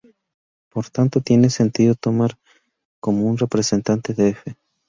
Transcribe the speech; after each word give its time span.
Por 0.71 0.89
tanto 0.89 1.21
tiene 1.21 1.51
sentido 1.51 1.93
tomar 1.93 2.31
a 2.31 2.33
"g" 2.33 2.61
como 2.99 3.27
un 3.27 3.37
representante 3.37 4.15
de 4.15 4.29
"f". 4.29 4.55